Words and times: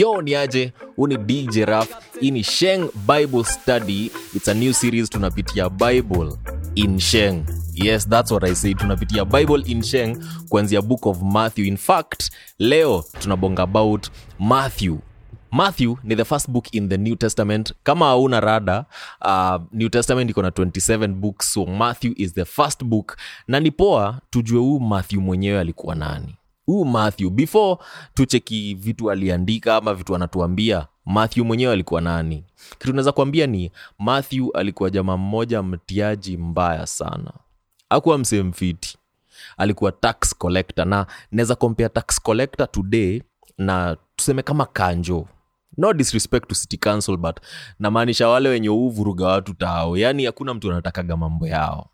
yo 0.00 0.22
ni 0.22 0.34
aje? 0.34 0.72
Huu 0.96 1.06
ni 1.06 1.16
dj 1.16 1.64
raf. 1.64 1.88
Hii 2.20 2.30
ni 2.30 2.44
sheng 2.44 2.88
bible 3.06 3.44
study. 3.44 4.10
Its 4.36 4.48
a 4.48 4.54
new 4.54 4.72
series 4.72 5.10
tunapitia 5.10 5.68
bible 5.70 6.32
in 6.74 6.98
sheng. 6.98 7.44
Yes 7.74 8.08
thats 8.08 8.30
what 8.32 8.44
i 8.44 8.54
say 8.54 8.74
tunapitia 8.74 9.24
bible 9.24 9.62
in 9.66 9.82
sheng 9.82 10.16
kuanzia 10.48 10.82
book 10.82 11.06
of 11.06 11.22
matthew. 11.22 11.64
In 11.66 11.76
fact 11.76 12.30
leo 12.58 13.04
tunabonga 13.20 13.62
about 13.62 14.08
matthew. 14.38 14.96
Matthew 15.52 15.96
ni 16.04 16.14
the 16.14 16.24
first 16.24 16.48
book 16.50 16.74
in 16.74 16.88
the 16.88 16.96
new 16.98 17.16
testament. 17.16 17.72
Kama 17.82 18.04
hauna 18.06 18.40
rada 18.40 18.84
uh, 19.22 19.58
new 19.72 19.88
testament 19.88 20.30
iko 20.30 20.42
na 20.42 20.48
27 20.48 21.08
books 21.14 21.52
so 21.52 21.66
matthew 21.66 22.12
is 22.16 22.32
the 22.34 22.44
first 22.44 22.84
book. 22.84 23.16
Na 23.48 23.60
ni 23.60 23.70
poa 23.70 24.20
tujue 24.30 24.60
huu 24.60 24.80
matthew 24.80 25.20
mwenyewe 25.20 25.60
alikuwa 25.60 25.94
nani 25.94 26.34
huu 26.66 26.84
matthew 26.84 27.30
before 27.30 27.80
tucheki 28.14 28.74
vitu 28.74 29.10
aliandika 29.10 29.76
ama 29.76 29.94
vitu 29.94 30.14
anatuambia 30.14 30.86
matthew 31.04 31.44
mwenyewe 31.44 31.72
alikuwa 31.72 32.00
nani? 32.00 32.44
Kitu 32.78 32.92
naweza 32.92 33.12
kuambia 33.12 33.46
ni 33.46 33.72
matthew 33.98 34.48
alikuwa 34.54 34.90
jamaa 34.90 35.16
mmoja 35.16 35.62
mtiaji 35.62 36.36
mbaya 36.36 36.86
sana. 36.86 37.32
Akuwa 37.88 38.18
msee 38.18 38.42
mfiti. 38.42 38.98
Alikuwa 39.56 39.92
tax 39.92 40.34
collector 40.38 40.84
na 40.86 41.06
naweza 41.32 41.54
compare 41.54 41.88
tax 41.88 42.20
collector 42.22 42.70
today 42.70 43.22
na 43.58 43.96
tuseme 44.16 44.42
kama 44.42 44.66
kanjo. 44.66 45.28
No 45.78 45.92
disrespect 45.92 46.48
to 46.48 46.54
city 46.54 46.76
council 46.78 47.16
but 47.16 47.36
namaanisha 47.78 48.28
wale 48.28 48.48
wenye 48.48 48.68
uvuruga 48.68 49.26
watu 49.26 49.54
tao. 49.54 49.96
Yaani 49.96 50.24
hakuna 50.24 50.54
mtu 50.54 50.70
anatakaga 50.70 51.16
mambo 51.16 51.46
yao 51.46 51.90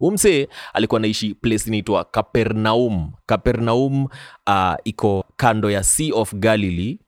umse 0.00 0.48
alikuwa 0.74 0.98
anaishi 0.98 1.34
place 1.34 1.64
inaitwa 1.66 2.04
kapernaum 2.04 3.12
kapernaum 3.26 4.04
uh, 4.46 4.74
iko 4.84 5.24
kando 5.36 5.70
ya 5.70 5.82
sea 5.84 6.14
of 6.14 6.34
galilee 6.34 6.98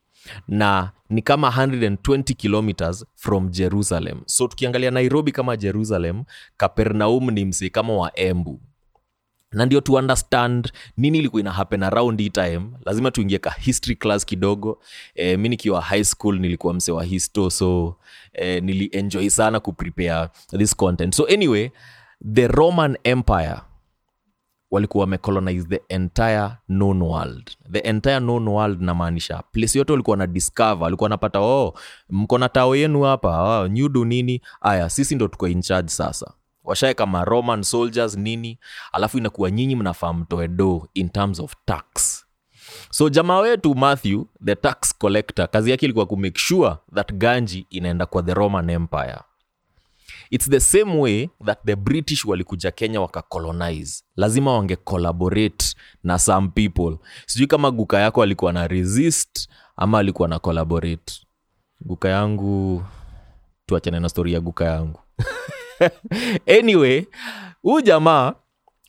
na 0.47 0.91
ni 1.09 1.21
kama 1.21 1.49
120 1.49 2.33
kilometers 2.35 3.05
from 3.15 3.49
jerusalem. 3.49 4.21
So 4.25 4.47
tukiangalia 4.47 4.91
nairobi 4.91 5.31
kama 5.31 5.57
jerusalem 5.57 6.23
kapernaum 6.57 7.29
ni 7.31 7.45
msee 7.45 7.69
kama 7.69 7.93
wa 7.93 8.19
embu. 8.19 8.61
Na 9.51 9.65
ndio 9.65 9.81
tu 9.81 9.93
understand 9.93 10.71
nini 10.97 11.17
ilikuwa 11.17 11.39
ina 11.39 11.51
happen 11.51 11.83
around 11.83 12.19
hii 12.19 12.29
time. 12.29 12.61
Lazima 12.85 13.11
tuingie 13.11 13.37
ka 13.39 13.49
history 13.49 13.95
class 13.95 14.25
kidogo. 14.25 14.79
E, 15.15 15.37
mi 15.37 15.49
nikiwa 15.49 15.81
high 15.81 16.03
school 16.03 16.39
nilikuwa 16.39 16.73
mse 16.73 16.91
wa 16.91 17.03
histo 17.03 17.49
so 17.49 17.95
e, 18.33 18.61
nilienjoy 18.61 19.29
sana 19.29 19.59
kuprepare 19.59 20.29
this 20.57 20.75
content. 20.75 21.15
So 21.15 21.25
anyway 21.25 21.69
the 22.33 22.47
roman 22.47 22.97
empire 23.03 23.61
walikuwa 24.71 25.01
wamecolonize 25.01 25.67
the 25.67 25.81
entire 25.95 26.49
known 26.67 27.01
world. 27.01 27.51
The 27.71 27.79
entire 27.79 28.19
known 28.19 28.47
world 28.47 28.81
namaanisha 28.81 29.43
place 29.51 29.77
yote 29.79 29.91
walikuwa 29.91 30.17
na 30.17 30.27
discover 30.27 30.83
walikuwa 30.83 31.05
wanapata 31.05 31.39
oh 31.39 31.73
mko 32.09 32.37
na 32.37 32.49
tao 32.49 32.75
yenu 32.75 33.01
hapa 33.01 33.41
oh, 33.59 33.67
nyudu 33.67 34.05
nini? 34.05 34.41
Aya 34.61 34.89
sisi 34.89 35.15
ndo 35.15 35.27
tuko 35.27 35.47
in 35.47 35.61
charge 35.61 35.89
sasa. 35.89 36.33
Washae 36.63 36.93
kama 36.93 37.25
roman 37.25 37.63
soldiers 37.63 38.17
nini? 38.17 38.59
Alafu 38.91 39.17
inakuwa 39.17 39.51
nyinyi 39.51 39.75
mnafaa 39.75 40.13
mtoe 40.13 40.47
do 40.47 40.87
in 40.93 41.09
terms 41.09 41.39
of 41.39 41.53
tax. 41.65 42.25
So 42.89 43.09
jamaa 43.09 43.39
wetu 43.39 43.75
matthew 43.75 44.23
the 44.45 44.55
tax 44.55 44.97
collector 44.97 45.49
kazi 45.49 45.71
yake 45.71 45.85
ilikuwa 45.85 46.05
kumake 46.05 46.39
sure 46.39 46.75
that 46.95 47.13
ganji 47.13 47.67
inaenda 47.69 48.05
kwa 48.05 48.23
the 48.23 48.33
roman 48.33 48.69
empire 48.69 49.17
its 50.31 50.49
the 50.49 50.59
same 50.59 50.99
way 50.99 51.29
that 51.45 51.59
the 51.65 51.75
british 51.75 52.25
walikuja 52.25 52.71
kenya 52.71 53.01
wakacolonize 53.01 54.03
lazima 54.15 54.53
wange 54.53 54.75
collaborate 54.75 55.65
na 56.03 56.19
some 56.19 56.47
people. 56.47 56.97
Sijui 57.25 57.47
kama 57.47 57.71
guka 57.71 57.99
yako 57.99 58.23
alikuwa 58.23 58.53
na 58.53 58.67
resist 58.67 59.49
ama 59.75 59.99
alikuwa 59.99 60.27
na 60.27 60.39
collaborate. 60.39 61.13
Guka 61.81 62.09
yangu 62.09 62.83
tuachane 63.65 63.99
na 63.99 64.09
stori 64.09 64.33
ya 64.33 64.39
guka 64.39 64.65
yangu. 64.65 64.99
Anyway 66.59 67.05
huu 67.61 67.81
jamaa 67.81 68.33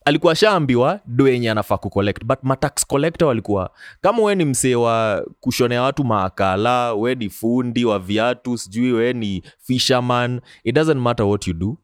alikuwa 0.04 0.34
shaambiwa 0.34 1.00
do 1.06 1.28
yenye 1.28 1.50
anafaa 1.50 1.76
kucollect. 1.78 2.24
But 2.24 2.38
matax 2.42 2.86
collector 2.86 3.28
walikuwa 3.28 3.70
kama 4.00 4.22
we 4.22 4.34
ni 4.34 4.44
msee 4.44 4.74
wa 4.74 5.26
kushonea 5.40 5.82
watu 5.82 6.04
maakala 6.04 6.94
we 6.94 7.14
ni 7.14 7.30
fundi 7.30 7.84
wa 7.84 7.98
viatu 7.98 8.58
sijui 8.58 8.92
we 8.92 9.12
ni 9.12 9.42
fisherman 9.58 10.40
it 10.64 10.74
doesn't 10.74 11.00
matter 11.00 11.26
what 11.26 11.46
you 11.48 11.54
do. 11.54 11.76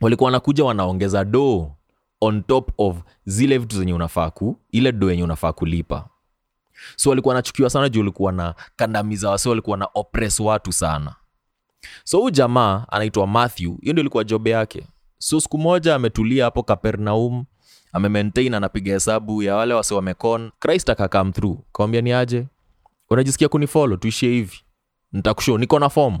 Walikuwa 0.00 0.26
wanakuja 0.26 0.64
wanaongeza 0.64 1.24
do 1.24 1.72
on 2.20 2.42
top 2.42 2.70
of 2.78 2.96
zile 3.24 3.58
vitu 3.58 3.76
zenye 3.76 3.94
unafaa 3.94 4.30
ku 4.30 4.56
ile 4.70 4.92
do 4.92 5.10
yenye 5.10 5.24
unafaa 5.24 5.52
kulipa. 5.52 6.08
So 6.96 7.10
walikuwa 7.10 7.34
wanachukiwa 7.34 7.70
sana 7.70 7.88
juu 7.88 8.00
walikuwa 8.00 8.32
na 8.32 8.54
kandamiza 8.76 9.30
wase 9.30 9.48
walikuwa 9.48 9.76
na 9.76 9.88
oppress 9.94 10.40
watu 10.40 10.72
sana. 10.72 11.14
So 12.04 12.18
huu 12.18 12.30
jamaa 12.30 12.86
anaitwa 12.90 13.26
matthew 13.26 13.76
hiyo 13.80 13.92
ndio 13.92 14.00
ilikuwa 14.00 14.24
job 14.24 14.46
yake. 14.48 14.86
So 15.18 15.40
siku 15.40 15.58
moja 15.58 15.94
ametulia 15.94 16.44
hapo 16.44 16.62
kapernaum 16.62 17.44
amemaintain 17.92 18.54
anapiga 18.54 18.92
hesabu 18.92 19.42
ya 19.42 19.54
wale 19.56 19.74
wase 19.74 19.94
wamekon 19.94 20.50
christ 20.60 20.90
akakam 20.90 21.32
through. 21.32 21.58
Kawambia 21.72 22.00
ni 22.00 22.12
aje? 22.12 22.46
Unajisikia 23.10 23.48
kunifolo? 23.48 23.96
Tuishie 23.96 24.30
hivi. 24.30 24.60
Ntakushoo 25.12 25.58
niko 25.58 25.78
na 25.78 25.88
fom 25.88 26.18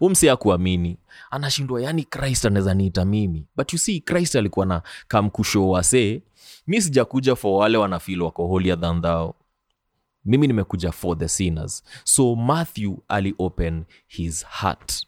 umsi 0.00 0.28
akuamini 0.30 0.96
anashindwa 1.30 1.82
yani 1.82 2.04
christ 2.04 2.44
anaweza 2.46 2.74
niita 2.74 3.04
mimi? 3.04 3.46
But 3.56 3.72
you 3.72 3.78
see 3.78 4.00
christ 4.00 4.36
alikuwa 4.36 4.66
na 4.66 4.82
kamkusho 5.08 5.68
wase 5.68 6.22
mi 6.66 6.82
sijakuja 6.82 7.36
for 7.36 7.60
wale 7.60 7.78
wanafil 7.78 8.22
wako 8.22 8.46
holier 8.46 8.80
than 8.80 9.02
thou. 9.02 9.34
Mimi 10.24 10.46
nimekuja 10.46 10.92
for 10.92 11.18
the 11.18 11.28
sinners. 11.28 11.82
So 12.04 12.34
matthew 12.36 12.94
aliopen 13.08 13.84
his 14.06 14.46
heart 14.46 15.06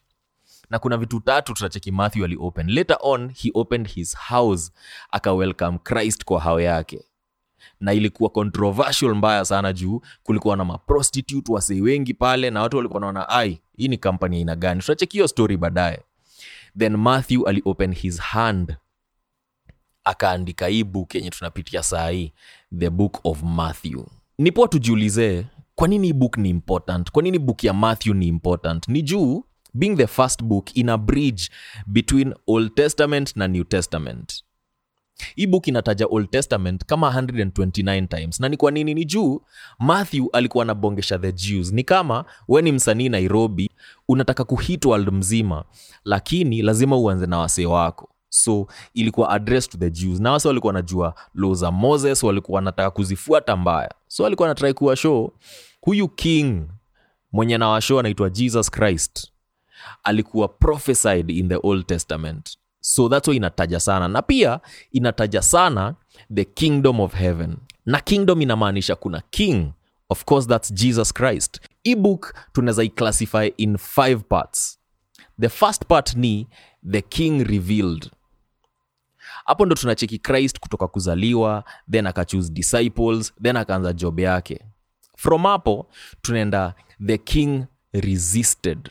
na 0.71 0.79
kuna 0.79 0.97
vitu 0.97 1.21
tatu 1.21 1.55
tutacheki 1.55 1.93
matthew 1.93 2.25
aliopen 2.25 2.71
later 2.71 2.97
on 3.01 3.33
he 3.33 3.51
opened 3.55 3.89
his 3.89 4.17
house 4.17 4.73
akawelcome 5.11 5.79
christ 5.79 6.25
kwa 6.25 6.41
hao 6.41 6.61
yake. 6.61 7.05
Na 7.81 7.93
ilikuwa 7.93 8.31
controversial 8.31 9.15
mbaya 9.15 9.45
sana 9.45 9.73
juu 9.73 10.01
kulikuwa 10.23 10.57
na 10.57 10.65
maprostitute 10.65 11.53
wasee 11.53 11.81
wengi 11.81 12.15
pale 12.15 12.51
na 12.51 12.63
watu 12.63 12.77
walikuwa 12.77 13.01
naona 13.01 13.29
ai 13.29 13.61
hii 13.77 13.89
ni 13.89 13.99
kampani 13.99 14.37
aina 14.37 14.57
gani? 14.57 14.81
Tutacheki 14.81 15.17
hiyo 15.17 15.29
story 15.29 15.57
baadaye. 15.57 16.03
Then 16.79 16.97
matthew 16.97 17.49
aliopen 17.49 17.95
his 17.95 18.21
hand 18.21 18.77
akaandika 20.05 20.67
hii 20.67 20.85
book 20.85 21.15
yenye 21.15 21.31
tunapitia 21.31 21.83
saa 21.83 22.09
hii 22.09 22.33
the 22.79 22.91
book 22.91 23.21
of 23.25 23.43
matthew. 23.43 24.03
Nipo 24.39 24.67
tujiulize 24.67 25.47
kwa 25.75 25.89
nini 25.89 26.13
book 26.13 26.37
ni 26.37 26.49
important? 26.51 27.11
Kwa 27.11 27.23
nini 27.23 27.39
book 27.39 27.65
ya 27.65 27.73
matthew 27.73 28.15
ni 28.15 28.27
important? 28.29 28.89
Ni 28.89 29.03
juu 29.03 29.45
being 29.75 29.97
the 29.97 30.07
first 30.07 30.43
book 30.43 30.77
in 30.77 30.89
a 30.89 30.99
bridge 30.99 31.51
between 31.87 32.35
old 32.47 32.75
testament 32.75 33.37
na 33.37 33.49
new 33.49 33.65
testament. 33.65 34.45
Hii 35.37 35.47
book 35.47 35.67
inataja 35.67 36.07
old 36.07 36.31
testament 36.31 36.85
kama 36.85 37.11
129 37.11 38.07
times. 38.09 38.41
Na 38.41 38.49
ni 38.49 38.57
kwa 38.57 38.71
nini? 38.71 38.95
Ni 38.95 39.05
juu 39.05 39.41
matthew 39.79 40.27
alikuwa 40.33 40.65
anabongesha 40.65 41.19
the 41.19 41.33
jews. 41.33 41.73
Ni 41.73 41.85
kama 41.85 42.25
we 42.49 42.63
ni 42.63 42.73
msanii 42.73 43.09
nairobi 43.09 43.71
unataka 44.09 44.45
kuhit 44.45 44.85
world 44.85 45.13
mzima 45.13 45.65
lakini 46.05 46.63
lazima 46.63 46.97
uanze 46.97 47.27
na 47.27 47.39
wasee 47.39 47.67
wako. 47.67 48.09
So 48.29 48.67
ilikuwa 48.95 49.31
address 49.31 49.69
to 49.69 49.79
the 49.79 49.91
jews. 49.91 50.21
Na 50.21 50.33
wase 50.33 50.49
walikuwa 50.49 50.69
wanajua 50.69 51.15
law 51.35 51.55
za 51.55 51.71
moses 51.71 52.23
walikuwa 52.23 52.57
wanataka 52.57 52.91
kuzifuata 52.91 53.57
mbaya. 53.57 53.95
So 54.09 54.23
walikuwa 54.23 54.49
anatrai 54.49 54.75
kuwa 54.75 54.97
show. 54.97 55.33
Huyu 55.81 56.09
king 56.09 56.63
mwenye 57.33 57.59
na 57.59 57.69
washow 57.69 57.99
anaitwa 58.01 58.31
jesus 58.31 58.71
christ 58.71 59.31
alikuwa 60.05 60.49
prophesied 60.49 61.31
in 61.31 61.49
the 61.49 61.59
old 61.63 61.87
testament. 61.87 62.59
So 62.81 63.09
that's 63.09 63.29
why 63.29 63.37
inataja 63.37 63.81
sana. 63.81 64.09
Na 64.09 64.23
pia 64.23 64.61
inataja 64.93 65.43
sana 65.43 65.95
the 66.35 66.45
kingdom 66.45 67.01
of 67.01 67.15
heaven. 67.15 67.57
Na 67.87 68.01
kingdom 68.01 68.43
inamaanisha 68.43 68.97
kuna 68.97 69.21
king. 69.31 69.73
Of 70.09 70.25
course 70.25 70.49
that's 70.49 70.73
jesus 70.73 71.13
christ. 71.15 71.61
Ebook 71.85 72.35
tunaweza 72.53 72.85
iclassify 72.85 73.47
in 73.57 73.77
five 73.79 74.17
parts. 74.29 74.79
The 75.41 75.49
first 75.49 75.85
part 75.87 76.15
ni 76.17 76.47
the 76.91 77.03
king 77.03 77.45
revealed. 77.45 78.11
Hapo 79.45 79.67
ndo 79.67 79.75
tunacheki 79.77 80.19
christ 80.19 80.59
kutoka 80.61 80.89
kuzaliwa 80.89 81.65
then 81.91 82.07
akachuse 82.07 82.53
disciples 82.53 83.35
then 83.43 83.57
akaanza 83.57 83.93
job 83.93 84.21
yake. 84.21 84.61
From 85.17 85.43
hapo 85.43 85.87
tunaenda 86.23 86.75
the 87.07 87.19
king 87.19 87.65
resisted 87.93 88.91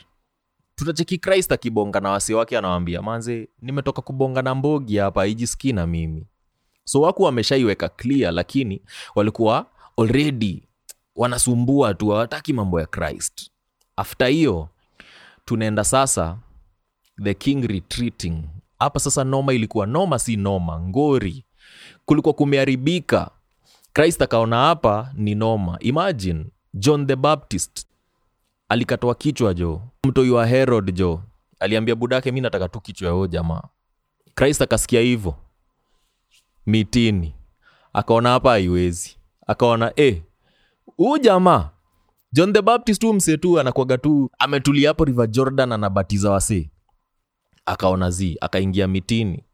tutacheki 0.74 1.18
christ 1.18 1.52
akibonga 1.52 2.00
na 2.00 2.10
wasi 2.10 2.34
wake 2.34 2.58
anawambia 2.58 3.02
manze 3.02 3.48
nimetoka 3.62 4.02
kubonga 4.02 4.42
na 4.42 4.54
mbogi 4.54 4.96
hapa 4.96 5.26
ijiski 5.26 5.72
na 5.72 5.86
mimi. 5.86 6.26
So 6.84 7.00
waku 7.00 7.22
wameshaiweka 7.22 7.88
clear 7.88 8.32
lakini 8.34 8.82
walikuwa 9.14 9.66
already 9.98 10.62
wanasumbua 11.16 11.94
tu 11.94 12.08
hawataki 12.08 12.52
mambo 12.52 12.80
ya 12.80 12.86
christ. 12.86 13.50
After 13.96 14.28
hiyo 14.28 14.68
tunaenda 15.44 15.84
sasa 15.84 16.38
the 17.22 17.34
king 17.34 17.62
retreating. 17.66 18.42
Hapa 18.78 19.00
sasa 19.00 19.24
noma 19.24 19.52
ilikuwa 19.52 19.86
noma 19.86 20.18
si 20.18 20.36
noma 20.36 20.80
ngori. 20.80 21.44
Kulikuwa 22.04 22.34
kumeharibika. 22.34 23.30
Christ 23.92 24.22
akaona 24.22 24.56
hapa 24.56 25.12
ni 25.14 25.34
noma. 25.34 25.76
Imagine 25.80 26.46
john 26.74 27.06
the 27.06 27.16
baptist 27.16 27.86
alikatwa 28.74 29.14
kichwa 29.14 29.54
jo 29.54 29.82
mtoi 30.04 30.30
wa 30.30 30.46
herod 30.46 30.94
jo 30.94 31.22
aliambia 31.60 31.94
budake 31.94 32.32
mi 32.32 32.40
nataka 32.40 32.68
tu 32.68 32.80
kichwa 32.80 33.08
yao 33.08 33.26
jamaa. 33.26 33.62
Christ 34.34 34.62
akasikia 34.62 35.00
hivyo. 35.00 35.34
Mitini. 36.66 37.34
Akaona 37.92 38.28
hapa 38.30 38.50
haiwezi. 38.50 39.16
Akaona 39.46 39.92
eh, 39.96 40.22
huu 40.96 41.18
jamaa 41.18 41.70
john 42.32 42.52
the 42.52 42.62
baptist 42.62 43.00
tu 43.00 43.14
msee 43.14 43.36
tu 43.36 43.60
anakwaga 43.60 43.98
tu 43.98 44.30
ametulia 44.38 44.88
hapo 44.90 45.04
river 45.04 45.28
jordan 45.30 45.72
anabatiza 45.72 46.30
wasee. 46.30 46.70
Akaona 47.66 48.10
zi 48.10 48.36
akaingia 48.40 48.88
mitini. 48.88 49.44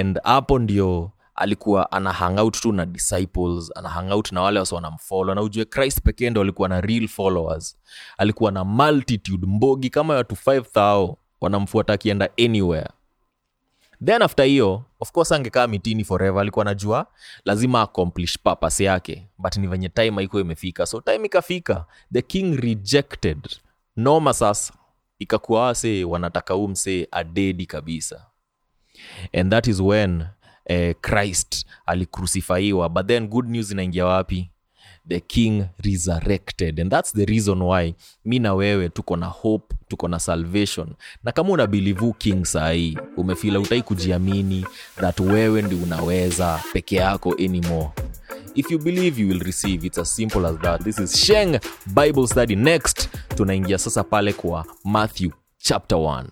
And 0.00 0.18
hapo 0.24 0.58
ndio 0.58 1.10
alikuwa 1.40 1.92
ana 1.92 2.12
hangout 2.12 2.60
tu 2.60 2.72
na 2.72 2.86
disciples 2.86 3.70
ana 3.76 3.88
hangout 3.88 4.32
na 4.32 4.42
wale 4.42 4.60
wasi 4.60 4.74
wanamfollow. 4.74 5.34
Na 5.34 5.42
ujue 5.42 5.64
christ 5.64 6.00
pekee 6.02 6.30
ndo 6.30 6.40
alikuwa 6.40 6.68
na 6.68 6.80
real 6.80 7.08
followers. 7.08 7.76
Alikuwa 8.18 8.52
na 8.52 8.64
multitude 8.64 9.46
mbogi 9.46 9.90
kama 9.90 10.14
watu 10.14 10.34
5000 10.34 11.14
wanamfuata 11.40 11.92
akienda 11.92 12.28
anywhere. 12.44 12.88
Then 14.04 14.22
after 14.22 14.44
hiyo 14.46 14.84
of 15.00 15.12
course 15.12 15.32
angekaa 15.32 15.66
mitini 15.66 16.04
forever 16.04 16.40
alikuwa 16.40 16.64
anajua 16.64 17.06
lazima 17.44 17.82
accomplish 17.82 18.38
purpose 18.38 18.84
yake. 18.84 19.28
But 19.38 19.56
ni 19.56 19.66
venye 19.66 19.88
time 19.88 20.10
haikuwa 20.10 20.42
imefika. 20.42 20.86
So 20.86 21.00
time 21.00 21.26
ikafika 21.26 21.84
the 22.12 22.22
king 22.22 22.56
rejected. 22.60 23.48
Noma 23.96 24.32
sasa. 24.32 24.74
Ikakuwa 25.18 25.62
wase 25.64 26.04
wanataka 26.04 26.54
huu 26.54 26.68
msee 26.68 27.06
adedi 27.10 27.66
kabisa. 27.66 28.26
And 29.32 29.50
that 29.50 29.66
is 29.66 29.80
when 29.80 30.24
eh, 30.64 30.94
christ 31.00 31.66
alicrucifaiwa 31.86 32.88
but 32.88 33.06
then 33.06 33.28
good 33.28 33.48
news 33.48 33.70
inaingia 33.70 34.06
wapi? 34.06 34.50
The 35.08 35.20
king 35.20 35.64
resurrected. 35.84 36.80
And 36.80 36.90
that's 36.90 37.12
the 37.12 37.24
reason 37.24 37.62
why 37.62 37.94
mi 38.24 38.38
na 38.38 38.54
wewe 38.54 38.88
tuko 38.88 39.16
na 39.16 39.26
hope 39.26 39.74
tuko 39.88 40.08
na 40.08 40.18
salvation. 40.18 40.94
Na 41.24 41.32
kama 41.32 41.50
una 41.50 41.66
bilivu 41.66 42.12
king 42.12 42.44
sahii 42.44 42.98
umefila 43.16 43.60
utai 43.60 43.82
kujiamini 43.82 44.66
that 45.00 45.20
wewe 45.20 45.62
ndi 45.62 45.74
unaweza 45.74 46.60
peke 46.72 46.96
yako 46.96 47.34
anymore. 47.38 47.88
If 48.54 48.70
you 48.70 48.78
believe 48.78 49.22
you 49.22 49.28
will 49.28 49.40
receive. 49.40 49.86
It's 49.86 49.98
as 49.98 50.16
simple 50.16 50.46
as 50.46 50.56
that. 50.58 50.82
This 50.84 50.98
is 50.98 51.16
sheng 51.26 51.58
bible 51.86 52.26
study 52.26 52.56
next. 52.56 53.08
Tunaingia 53.36 53.78
sasa 53.78 54.04
pale 54.04 54.32
kwa 54.32 54.64
matthew 54.84 55.30
chapter 55.58 55.98
1 55.98 56.24